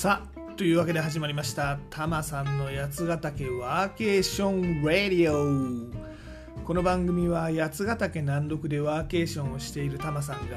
[0.00, 1.78] さあというわけで始まりました。
[1.90, 6.64] タマさんの八ヶ岳ワーケーションラディオ。
[6.64, 10.56] この番組は八ヶ岳南麓でワーケーションをしているタマさんが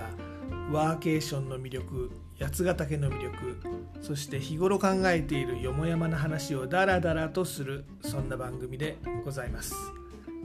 [0.72, 2.10] ワーケーションの魅力
[2.40, 3.58] 八ヶ岳の魅力
[4.02, 9.76] そして日頃考えているよもやまな話をダラダラとするそんな番組でございます。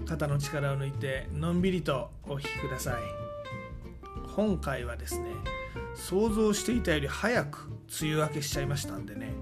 [0.06, 3.02] 肩の力を抜いてのんびりとお聴きください。
[4.34, 5.57] 今回はですね
[5.98, 7.68] 想像していたより早く
[8.00, 9.32] 梅雨明けしちゃいましたんでね。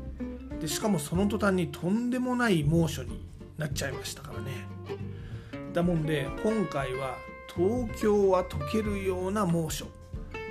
[0.60, 3.24] でしかもその途端にとんでもない猛暑に
[3.59, 4.66] なっちゃいましたからね。
[5.73, 7.14] だもんで今回は
[7.55, 9.87] 東京は溶けるような猛暑。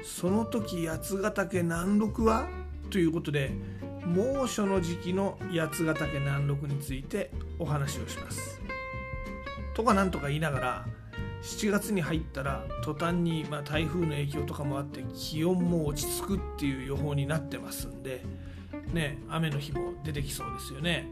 [0.03, 2.47] その時八ヶ岳南麓は？
[2.91, 3.51] ということで
[4.05, 8.61] 猛暑の時期の八ヶ岳南麓についてお話をします。
[9.73, 10.85] とかなんとか言いながら
[11.45, 18.23] 7月に入ったら途端に、まあ、台風の影響とかもあって気温も落ち着くっていう予報になってますんで、
[18.91, 21.07] ね、雨の日も出てきそうですよね。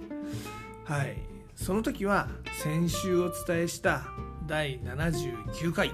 [0.86, 1.18] はい。
[1.56, 2.30] その時は
[2.64, 4.08] 先週お伝えした
[4.48, 5.90] 第79回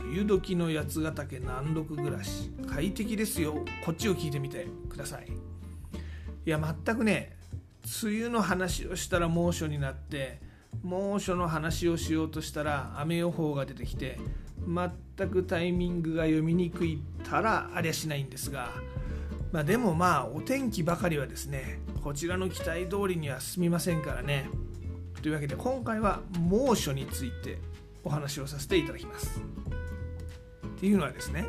[0.00, 3.64] 梅雨時の八ヶ岳南麓暮らし快適ですよ。
[3.84, 5.26] こっちを聞いてみてください。
[6.46, 7.36] いや全くね
[8.02, 10.40] 梅雨の話をしたら猛暑になって
[10.82, 14.18] 猛暑の話をしようとしたら雨予報が出てきて
[14.66, 18.70] 全くタイミングが読みにくいたらありゃしないんですが、
[19.52, 24.48] まあ、でもまあお天気ばかりはですねこちらの期待通りには進みませんからね。
[25.22, 27.58] というわけで今回は猛暑について
[28.02, 29.40] お話をさせていただきます。
[30.66, 31.46] っていうのはですね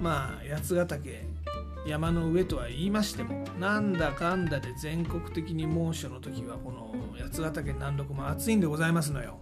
[0.00, 1.24] まあ八ヶ岳
[1.86, 6.93] 山の上とは言いましてもなんだかんだで全国的に猛暑の時はこの
[7.34, 9.38] 八ヶ岳南麓も暑いんでございますのよ。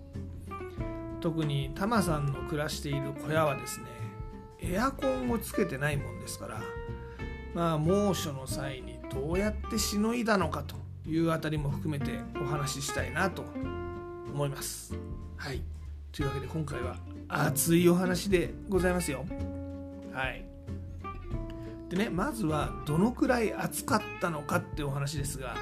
[1.21, 3.87] 特にタマさんの暮らしている小屋はですね
[4.61, 6.61] エアコンをつけてないもんですから
[7.55, 10.75] まあ猛暑の際にどうやってしのいだのかと
[11.09, 13.45] いうあたりも含めてお話ししたいなと
[14.33, 14.95] 思います。
[15.37, 15.63] はい。
[16.11, 16.97] というわけで今回は
[17.29, 19.25] 熱いお話でございますよ。
[20.13, 20.45] はい。
[21.89, 25.55] でねまずはどのくらい暑かったのかってお話ですが、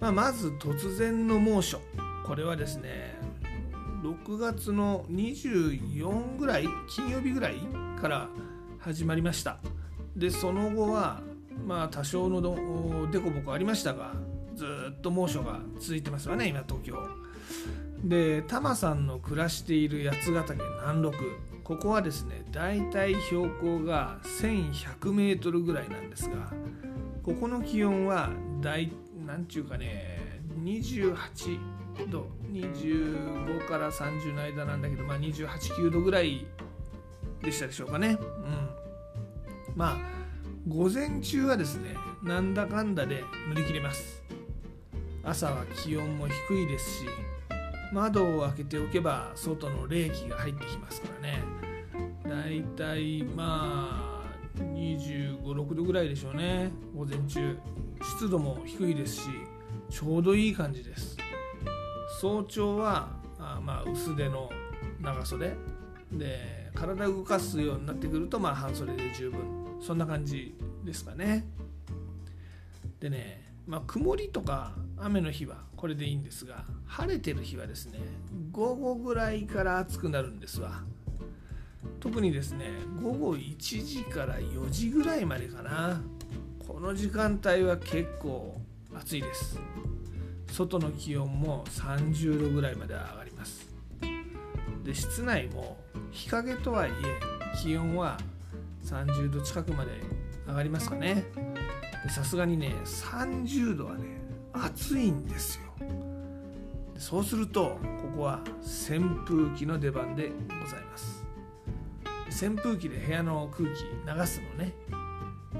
[0.00, 1.80] まあ、まず突然の猛暑。
[2.24, 3.16] これはですね
[4.02, 7.54] 6月の24ぐらい金曜日ぐらい
[8.00, 8.28] から
[8.78, 9.58] 始まりました。
[10.14, 11.20] でその後は
[11.66, 12.40] まあ多少の
[13.10, 14.12] デコボコありましたが
[14.54, 14.64] ず
[14.96, 16.96] っと猛暑が続いてますわね今東京。
[18.04, 21.18] でタマさんの暮らしている八ヶ岳南麓。
[21.64, 26.52] ここはですねだいたい標高が1100メートルぐらいなんですが
[27.22, 28.30] ここの気温は
[28.62, 28.90] 大
[29.28, 31.60] なんちゅうかね28
[32.10, 32.30] 度。
[32.50, 36.46] 25から30の間なんだけど、まあ、289度ぐらい
[37.42, 38.16] でしたでしょうかね。
[38.18, 39.76] うん。
[39.76, 39.98] まあ
[40.66, 44.24] 午前中はですねなんだかんだで乗り切れます。
[45.22, 47.06] 朝は気温も低いですし
[47.92, 51.42] 窓を開けておけば外の冷気が入ってきますからね。
[52.24, 57.58] だいたいまあ2 5 6度ぐらいでしょうね午前中。
[58.02, 59.22] 湿度も低いですし
[59.90, 61.16] ちょうどいい感じです。
[62.20, 64.50] 早朝はあまあ薄手の
[65.00, 65.56] 長袖。
[66.10, 69.40] で体を動かすようになってくるとまあ半袖で十分。
[69.80, 70.54] そんな感じ
[70.84, 71.46] ですかね。
[73.00, 77.98] でねまあ曇りとか雨の日はこれでいいんですが晴れてる日はですね
[78.50, 80.82] 午後ぐらいから暑くなるんですわ。
[82.00, 82.70] 特にですね
[83.02, 86.00] 午後1時から4時ぐらいまでかな。
[86.78, 88.54] この時間帯は結構
[88.94, 89.58] 暑いです。
[90.52, 93.66] 外の気温も30度ぐらいまで上がります。
[94.84, 95.76] で室内も
[96.12, 96.92] 日陰とはいえ
[97.60, 98.16] 気温は
[98.84, 99.90] 30度近くまで
[100.46, 101.24] 上がりますかね。
[102.10, 104.04] さすがにね30度はね
[104.52, 105.62] 暑いんですよ。
[106.96, 111.24] そうするとここは扇風機の出番でございます。
[112.30, 113.82] 扇風機で部屋の空気
[114.20, 114.72] 流すのね。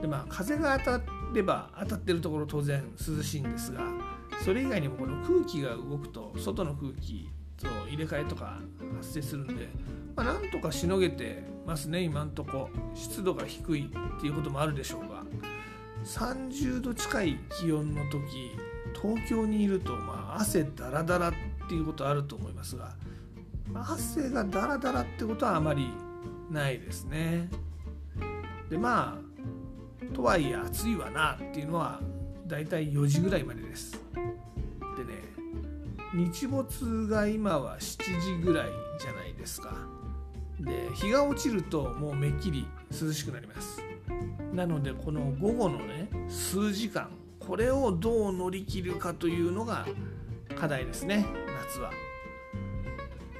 [0.01, 1.01] でまあ風が当た
[1.35, 3.81] れば当たってるところ当然涼しいんですが
[4.45, 8.59] それ以外にもこの空気が動くと外の空気と入れ替えとか
[8.97, 9.69] 発生するんで、
[10.15, 12.71] まあ、なんとかしのげてますね今んとこ。
[12.95, 15.25] 湿度が低いっていうこともあるでしょうが
[16.05, 18.53] 30度近い気温の時
[19.01, 21.33] 東京にいると、まあ、汗だらだらっ
[21.69, 22.95] ていうことあると思いますが
[23.75, 25.91] 汗がだらだらってことはあまり
[26.51, 27.51] ないですね。
[28.71, 29.28] でまあ
[30.15, 32.01] とはいえ暑いわなっていうのは
[32.47, 34.01] だいたい4時ぐらいまでです。
[34.97, 35.29] でね
[36.15, 38.69] 日没が今は7時ぐらい
[38.99, 39.75] じゃないですか。
[40.61, 43.83] で日が落ちるともうめっきり涼しくなります。
[44.53, 49.87] なのでこの午後のね数時間これをどう乗り切るかというのが
[50.59, 51.25] 課題ですね
[51.65, 51.91] 夏は、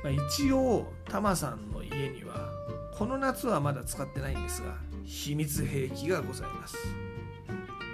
[0.03, 2.51] まあ、一応タマさんの家には
[2.97, 4.77] この夏はまだ使ってないんですが
[5.09, 6.77] 秘密兵器がございます。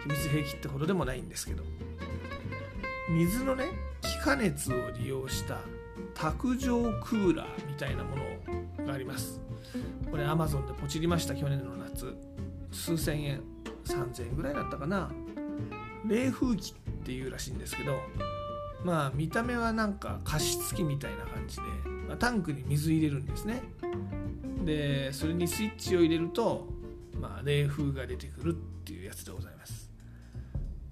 [0.03, 1.63] 秘密兵器ってほどでもないんですけど。
[3.09, 3.67] 水のね
[4.01, 5.59] 気化熱を利用した
[6.15, 9.41] 卓上クーラーみたいなものがあります。
[10.11, 11.37] これ Amazon でポチりました。
[11.37, 12.17] 去年の夏。
[12.73, 13.43] 数千円。
[13.85, 15.13] 3000円ぐらいだったかな。
[16.09, 17.97] 冷風機っていうらしいんですけど。
[18.83, 21.63] まあ見た目はなんか加湿器みたいな感じで、
[22.09, 23.63] まあ、タンクに水入れるんですね。
[24.65, 26.74] でそれにスイッチを入れると、
[27.25, 28.55] まあ、冷風が出てくるっ
[28.85, 29.91] ていうやつでございます、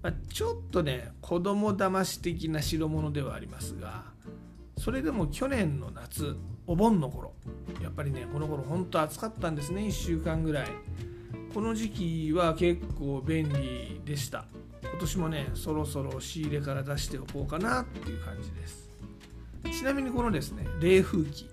[0.01, 4.05] まあ、ちょっとね子供騙し的な代物ではありますが
[4.79, 6.35] それでも去年の夏
[6.65, 7.33] お盆の頃
[7.83, 10.67] やっぱりねこの頃本当暑かったんですね1週間ぐらい。
[11.53, 14.45] この時期は結構便利でした。
[14.81, 18.89] 今年もねそろそろ仕入れから出しておこうかなっていう感じです。
[19.71, 21.47] ちなみにこのですね冷風機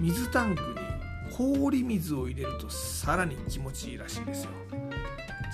[0.00, 0.85] 水タンクに
[1.32, 4.50] 氷水を入れるとさらに気持ちいいらしいですよ。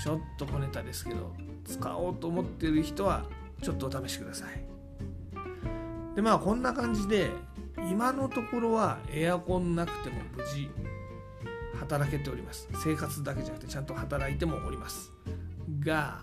[0.03, 1.33] ちょっと小ネタですけど
[1.65, 3.25] 使おうと思ってる人は
[3.63, 4.65] ちょっとお試しください。
[6.17, 7.31] でまあこんな感じで
[7.91, 10.71] 今のところはエアコンなくても無事
[11.81, 12.69] 働けております。
[12.83, 15.13] 生活だけじゃなくてちゃんと働いてもおります。
[15.81, 16.23] が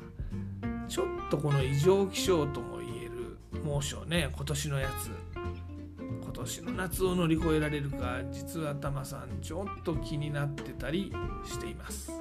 [0.88, 5.12] ちょっとこの異常気象とも言える猛暑ね今年のやつ。
[6.40, 11.14] 年の夏を乗り越えられるか実はタマさんちょっと気になってたり
[11.46, 12.12] しています。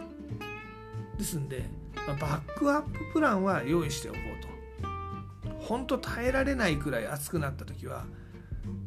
[1.16, 1.64] ですんで、
[2.06, 4.48] まあ、バックアッププランは用意しておこうと。
[5.60, 8.06] 本当耐えられないくらい暑くなった時は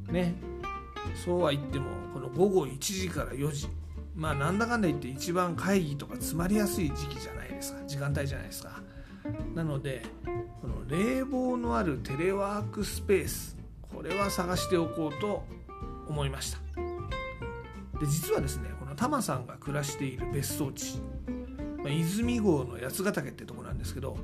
[0.09, 0.33] ね
[1.23, 3.69] そうは言ってもこの午後1時から4時。
[4.15, 7.81] まあなんだかんだ言って一番会議とか詰まりやすい時期じゃないですか。
[7.87, 8.81] 時間帯じゃないですか。
[9.55, 10.03] なので
[10.61, 13.60] この冷房のあるテレワークスペース
[13.93, 15.43] これは探しておこうと
[16.07, 16.59] 思いました。
[17.99, 20.97] で実はですねこのタマさんが暮らしている別荘地、
[21.77, 24.17] まあ、泉郷の八ヶ岳ってとこなんですけど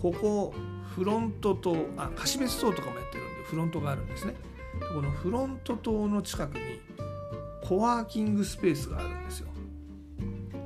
[0.00, 0.52] ここ
[0.94, 4.34] フロントとあ貸別荘とかもやってるんでフロントがあるんですね。
[4.92, 6.80] このフロント棟の近くに
[7.62, 9.48] コワーキングスペースがあるんですよ。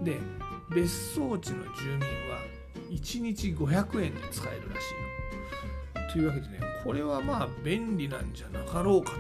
[0.03, 0.17] で
[0.75, 2.39] 別荘地の住民は
[2.91, 5.08] 1日500円で使えるらしいの。
[6.13, 9.13] というわけでねこれはまあ便利なんじゃなかろうか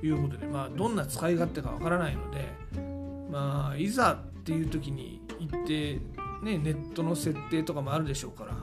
[0.00, 2.44] ということでまあどんな使い勝手かわからないので
[3.30, 5.98] まあいざっていう時に行って
[6.42, 8.54] ねネットの設定とかもあるでしょうから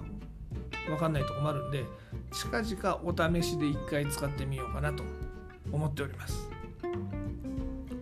[0.88, 1.84] 分かんないとこもあるんで
[2.31, 5.04] 近々お試しで1回使ってみようかなと
[5.72, 6.50] 思っております。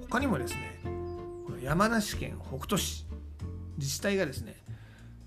[0.10, 0.80] 他にもですね
[1.62, 3.06] 山梨県北杜市
[3.78, 4.56] 自治体がですね、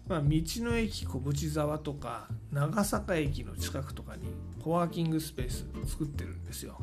[0.08, 4.22] まあ、道の駅小淵沢とか長坂駅の近くとかに
[4.62, 6.78] コワーキングスペース作ってるんですよ。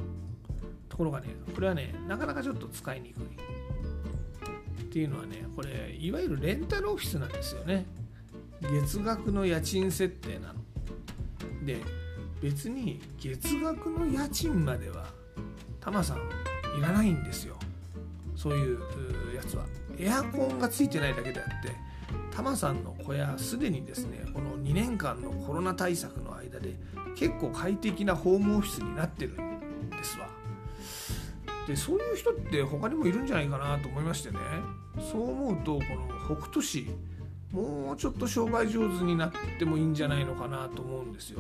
[0.88, 3.24] ところがねこれはねなかなかちょっと使いにくい。
[3.24, 7.86] っていうのはねこれいわゆるレンタルオフィスなんですよね。
[8.62, 11.66] 月額の家賃設定なの。
[11.66, 11.82] で
[12.42, 15.08] 別に月額の家賃までは
[15.80, 16.18] タマさん
[16.78, 17.56] いらないんですよ。
[18.36, 18.80] そういう
[19.36, 19.66] やつは。
[19.98, 21.85] エアコンがついてないだけであって
[22.32, 26.76] タマさんの小屋すでにですねこの2年間のコロナ対策の間で
[27.16, 30.28] 結構快適なホームオフィスになってるんですわ。
[31.68, 34.38] でそういう人って他にもいるんじゃないかなと思いましてね。
[35.12, 36.88] そう思うとこの北斗市
[37.52, 41.40] もうちょっと商売上手になってもいいんじゃないのかなと思うんですよ。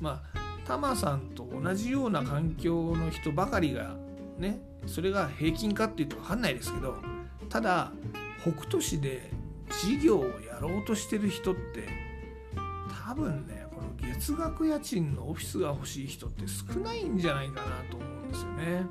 [0.00, 3.96] まあタマさんと同じような環境の人ばかりが
[4.38, 6.96] ねそれが平均かっていうと分かんないですけど
[7.48, 7.92] ただ
[8.42, 9.30] 北斗市で
[9.82, 11.88] 事業をやろうとしてる人って
[13.06, 18.86] 多分ねこの月額家賃のオフィスが欲しい人って少ないんじゃないかなと思うんですよね。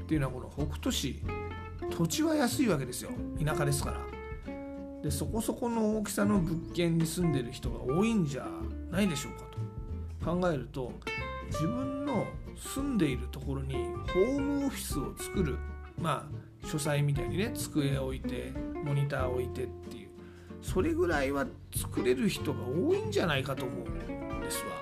[0.00, 1.22] っていうのはこの北斗市
[1.90, 3.10] 土地は安いわけですよ
[3.44, 4.00] 田舎ですから。
[5.02, 8.46] でそこそこの大きさの物件に住んでる人が多いんじゃ
[8.90, 9.46] ないでしょうか
[10.24, 10.92] と考えると
[11.50, 12.26] 自分の
[12.56, 15.56] 住んでいるところにホームオフィスを作る
[15.98, 18.52] まあ書斎みたいにね机置いて
[18.84, 19.96] モニターを置いてって
[20.62, 24.80] それぐらいは作れる人が多いんじゃないかと思うんですわ。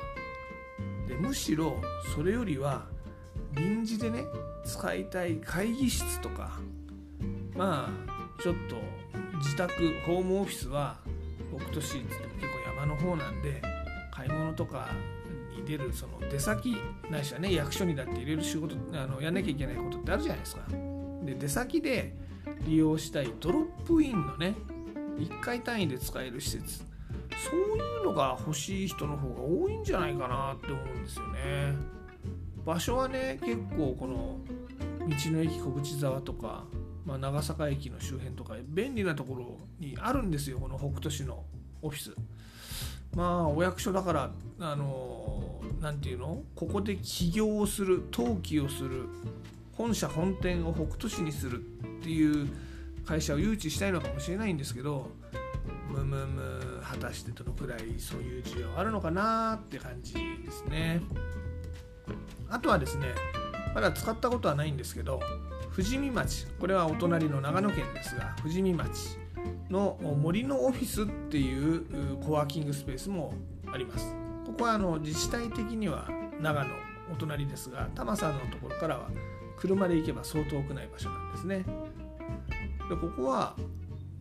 [1.08, 1.80] でむしろ
[2.14, 2.86] それよりは
[3.54, 4.24] 臨時でね
[4.64, 6.58] 使いたい会議室とか
[7.56, 8.76] まあちょっと
[9.38, 9.72] 自宅
[10.06, 10.98] ホームオフィスは
[11.56, 13.62] 北斗市ってっても結構山の方なんで
[14.12, 14.88] 買い物とか
[15.56, 16.76] に出るその出先
[17.10, 20.62] ないしはね役所にだって入れる仕事あのやんなきゃいけないことってあるじゃないですか。
[21.24, 22.14] で出先で
[22.66, 24.54] 利用したいドロップインのね
[25.18, 26.84] 1回単位で使える施設。
[27.50, 31.76] そういうのが欲しい人の方が多いんじゃないかなって思うんですよね。
[32.64, 34.40] 場所はね結構この
[35.08, 36.64] 道の駅小淵沢とか、
[37.06, 41.44] まあ、長坂駅の周辺とか便利なところにあるんですよこの北斗市の
[41.80, 42.14] オフィス。
[43.14, 46.42] まあお役所だからあの何て言うの？
[46.54, 49.06] ここで起業をする登記をする
[49.72, 51.62] 本社本店を北斗市にするっ
[52.02, 52.48] ていう
[53.08, 55.10] 会社を誘致したいのかもしれないんですけど
[55.88, 61.00] むむむ果たしてどのくらいそういう需要あるのかなって感じですね。
[62.50, 63.06] あとはですね
[63.74, 65.20] まだ使ったことはないんですけど
[65.74, 69.18] 富士見町これはお隣の長野県ですが富士見町
[69.70, 73.32] の森のオフィスっていうコワーキングスペースも
[73.72, 74.14] あります。
[74.44, 76.08] ここはあの自治体的には
[76.40, 76.70] 長野
[77.10, 79.08] お隣ですが多摩さんのところからは
[79.56, 81.64] 車で行けば相当遠くない場所なんですね。
[82.88, 83.54] でここは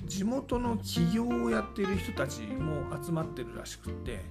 [0.06, 4.22] 地元の企業をやっている人たちも集まってるらしくって、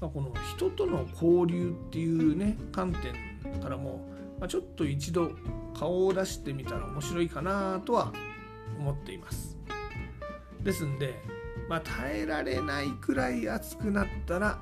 [0.00, 5.30] まあ、この人との交流っていうね観点からも、まあ、ちょっと一度
[5.78, 8.12] 顔を出してみたら面白いかなとは
[8.78, 9.56] 思っています。
[10.60, 11.14] ですんで、
[11.68, 14.58] まあ、耐えられないくらい暑くなったら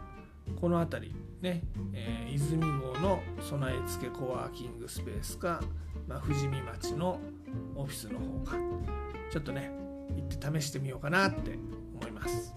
[0.60, 1.62] この辺りね、
[1.92, 5.62] えー、泉郷の備え付けコワーキングスペースか、
[6.06, 7.20] まあ、富士見町の
[7.74, 8.56] オフィスの方か
[9.30, 9.70] ちょっとね
[10.16, 11.58] 行って試してみようかなって
[11.94, 12.54] 思います、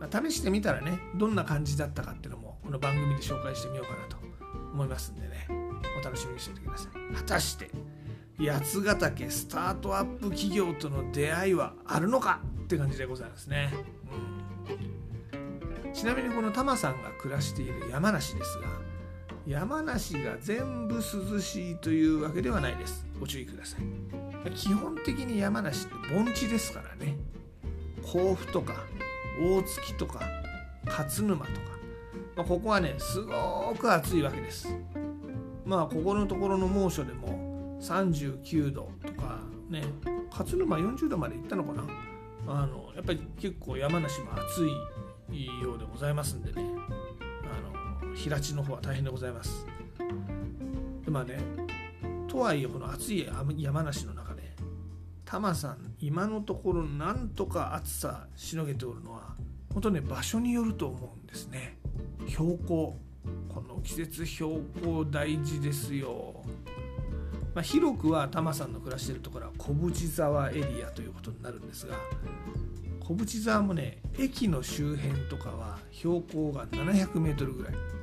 [0.00, 4.16] まあ、試してみたらねどんな感じだったかっていうのもこの番組で紹介してみようかなと
[4.72, 5.48] 思いますんでね。
[5.98, 7.14] お楽しみにしておいてください。
[7.14, 7.70] 果たして
[8.38, 13.72] 八ヶ岳スタートアップ企業との出会いはあるのかって感じでございますね、
[15.84, 18.68] うん、ちなみにこのタマさんが暮らしている山梨ですが
[19.44, 23.06] 山梨が全部涼しいというわけではないです。
[23.18, 24.27] ご注意ください。
[24.54, 27.16] 基本的に山梨って盆地ですからね。
[28.12, 28.74] 甲府とか
[29.40, 30.20] 大月とか
[30.86, 31.60] 勝沼とか、
[32.36, 34.68] まあ、ここはねすごく暑いわけです。
[35.64, 39.82] まあここのところの猛暑でも39度とかね
[40.30, 41.84] 勝沼40度まで行ったのかな。
[42.46, 44.66] あのやっぱり結構山梨も暑
[45.30, 46.64] いようでございますんでね。
[47.44, 49.66] あの平地の方は大変でございます。
[51.04, 51.38] でまあね
[52.28, 54.54] とはいえこの暑い山梨の中で
[55.24, 59.34] タマさん今のところなんとか暑さしのげておるのは
[59.72, 61.78] 本当ね場所によると思うんですね。
[62.26, 62.98] 標高
[63.48, 66.42] この季節標高大事ですよ、
[67.54, 71.96] まあ、広くはタマさんの暮らしてるところは小淵沢エリアということになるんですが
[73.00, 77.97] 小淵沢もね駅の周辺とかは標高が 700m ぐらい。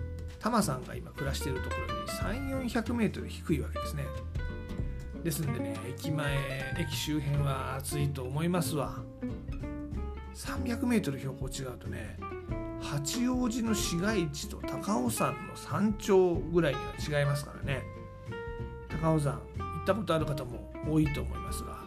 [0.46, 4.04] タマさんが今暮らしているところより 3400m 低いわけですね。
[5.24, 6.38] ですんでね駅前
[6.78, 9.00] 駅周辺は暑いと思いますわ。
[10.36, 12.20] 300m 標高違うとね
[12.80, 17.82] 八王子の市街地と高尾山の山頂ぐらいには違いますからね。
[19.02, 21.80] 高尾山行ったことある方も多いと思いますが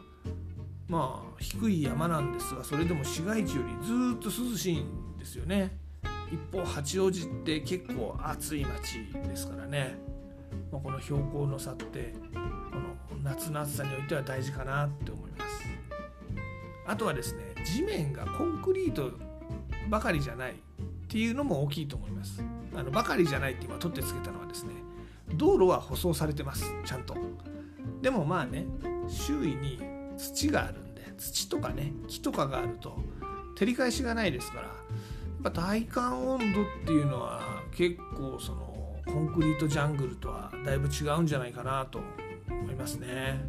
[0.89, 5.79] まあ低い山なんですがそれでも市街地よりずっと涼しいんですよね。
[6.33, 9.99] 一方八王子って結構暑い町ですからね、
[10.71, 15.65] まあ、この標高の差ってこの夏の暑さにおいては大事かなって思います。
[16.87, 19.13] あとはですね地面がコンクリート
[19.91, 20.55] ばかりじゃないっ
[21.09, 22.43] ていうのも大きいと思います。
[22.75, 24.73] あのばかりじゃないって今取ってつけたのはですね
[25.35, 27.17] 道路は舗装されてますちゃんと。
[28.03, 28.67] でもまあね
[29.09, 29.81] 周囲に
[30.17, 32.97] 土があるんで土とかね木とかがあると
[33.57, 34.69] 照り返しがないですから
[35.43, 42.01] ぱ体感温度っていうのは結構そのコンクリートジャングルとはだいぶ違うんじゃないかなと
[42.49, 43.41] 思いますね。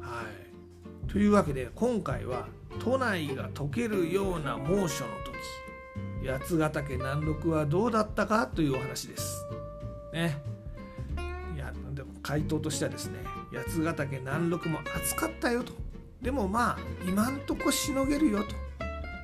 [0.00, 9.46] はい、というわけで今回は都内が溶けるような猛暑の時八ヶ岳南麓はどうだったかというお話です。
[10.12, 10.36] ね。
[11.54, 13.18] いやでも回答としてはですね
[13.52, 15.72] 八ヶ岳南麓も暑かったよと。
[16.20, 18.69] でもまあ今んとこしのげるよと。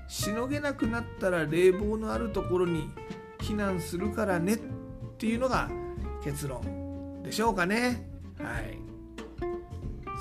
[0.09, 2.91] しのげなくなったら冷房のあるところに
[3.39, 4.59] 避難するからねっ
[5.19, 5.71] ていうのが
[6.23, 8.09] 結論でしょうかね。
[8.39, 8.79] はい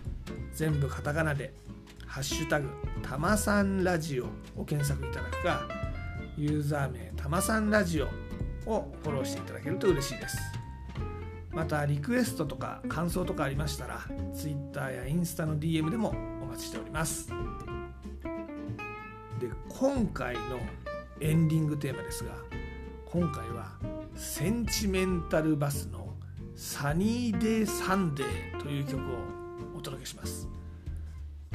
[0.54, 1.54] 全部カタカナで
[2.08, 2.70] 「ハッシュタグ
[3.04, 4.26] たまさんラジオ
[4.58, 5.68] を検索いただくか
[6.38, 8.08] ユーザー名たまさんラジオ
[8.66, 10.38] をフォローしていただけると嬉しいです。
[11.52, 14.02] またリクエストとか感想とかありましたら
[14.34, 17.30] Twitter やインスタの DM でもお待ちしております。
[19.40, 20.60] で今回の
[21.22, 22.32] エンディングテーマですが
[23.06, 23.72] 今回は
[24.16, 26.14] センチメンタルバスの
[26.56, 29.18] Sunny Day Sunday という曲を
[29.78, 30.48] お届けします。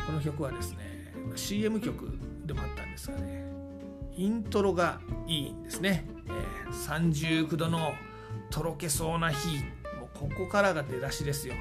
[0.04, 3.44] この曲はですね CM 曲でもあったんですがね
[4.16, 7.92] イントロがいいんですね、えー、39度の
[8.50, 9.64] とろけそうな日。
[10.14, 11.54] ここからが出だしですよ。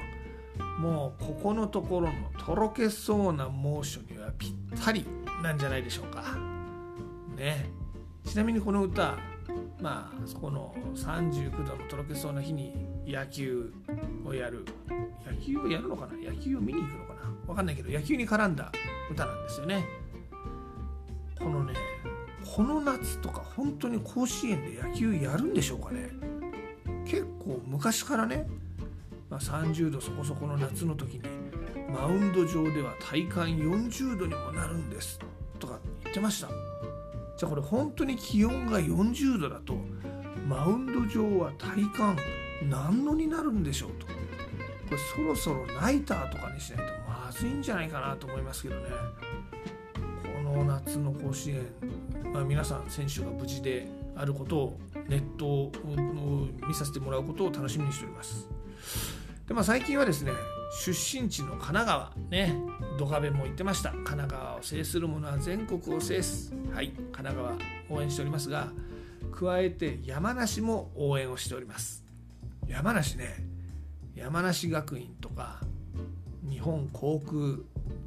[0.78, 5.04] もうここのところのとろけそうな猛暑にはぴったり
[5.42, 6.24] なんじゃないでしょうか。
[7.36, 7.70] ね。
[8.24, 9.18] ちなみにこの歌
[9.80, 12.74] まあそこの39度のとろけそうな日に
[13.06, 13.72] 野球
[14.24, 14.64] をやる。
[15.26, 16.30] 野球をやるのかな？
[16.30, 17.20] 野球を見に行くのかな？
[17.46, 18.72] わかんないけど野球に絡んだ
[19.10, 19.84] 歌なんですよね。
[21.38, 21.74] このね
[22.56, 26.08] この夏とか本当に甲子園で野球やるんでしょうかね？
[27.14, 28.48] 結構昔からね、
[29.30, 31.22] まあ、30度そこそこの夏の時に
[31.88, 35.20] マウンド上では体感40度にもなるんです
[35.60, 36.48] とか言ってました。
[37.36, 39.76] じゃあこれ本当に気温が40度だと
[40.48, 42.16] マウンド上は体感
[42.68, 44.06] 何度になるんでしょうと。
[44.06, 44.12] こ
[44.90, 48.88] れそろそろナイターとかにしないとまずいんじゃないかなと思いますけどね。
[50.22, 51.62] この夏の甲子園、
[52.32, 55.72] まあ、皆さん選手が無事であることをネットを
[56.66, 58.48] 見させてもらうことを楽しみにしております。
[59.46, 60.32] で、まあ、最近はですね
[60.84, 62.56] 出身地の神奈川ね
[62.98, 63.90] ドカベンも言ってました。
[63.90, 66.54] 神奈川を制する者は全国を制す。
[66.72, 67.52] はい神奈川
[67.90, 68.72] 応援しておりますが
[69.32, 72.04] 加えて山梨も応援をしております。
[72.66, 73.44] 山梨ね
[74.14, 75.60] 山梨学院とか
[76.48, 77.58] 日本航空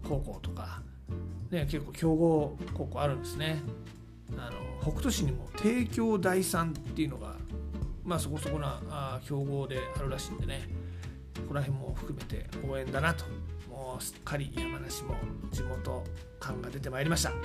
[0.07, 0.81] 高校とか、
[1.51, 3.61] ね、結構強豪高校あるんですね。
[4.35, 7.35] あの北斗市にも帝京第三っていうのが、
[8.03, 10.67] まあ、そこそこなあ強豪であるらしいんでね
[11.35, 13.25] ここら辺も含めて応援だなと
[13.69, 15.15] もうすっかり山梨も
[15.51, 16.03] 地元
[16.39, 17.29] 感が出てまいりました。
[17.29, 17.37] はい。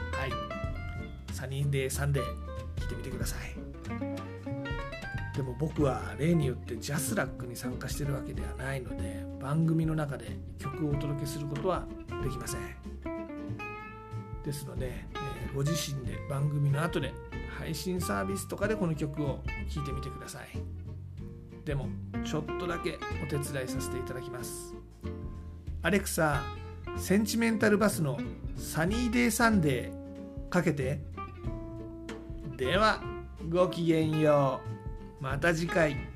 [1.33, 2.25] Sunny Day Sunday
[2.77, 3.55] 聞いてみてください。
[5.37, 11.87] でも僕は例によって JASRAC に参加してるわけではないので番組の中で曲をお届けすることは
[12.23, 12.61] できません。
[14.45, 15.07] ですので、
[15.55, 17.13] ご自身で番組の後で
[17.59, 20.49] 配信サービスとかでこの曲を聴いてみてください。
[21.65, 21.89] でも
[22.25, 24.75] ちょっとだけお手伝いさせていただきます。
[25.83, 26.43] アレクサ
[26.97, 28.19] センチメンタルバスの
[28.57, 31.01] サニーデイサンデーかけて。
[32.57, 33.03] では
[33.49, 34.61] ごきげんよ
[35.21, 35.23] う。
[35.23, 36.12] また次回。